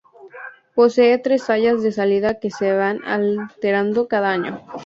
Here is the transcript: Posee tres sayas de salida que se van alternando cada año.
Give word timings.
Posee 0.73 1.19
tres 1.19 1.43
sayas 1.43 1.83
de 1.83 1.91
salida 1.91 2.39
que 2.39 2.49
se 2.49 2.73
van 2.75 3.03
alternando 3.05 4.07
cada 4.07 4.31
año. 4.31 4.65